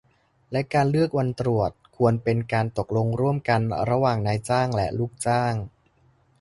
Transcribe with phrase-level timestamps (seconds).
[0.51, 5.53] และการเลือกวันตรวจ ควรเป็นการตกลงร่วมกัน ระหว่างนายจ้างและลูกจ้าง